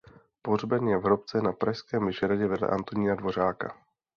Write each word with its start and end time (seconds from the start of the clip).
Pohřben 0.41 0.87
je 0.87 0.97
v 0.97 1.03
hrobce 1.03 1.41
na 1.41 1.51
pražském 1.53 2.07
Vyšehradě 2.07 2.47
vedle 2.47 2.67
Antonína 2.67 3.15
Dvořáka. 3.15 3.73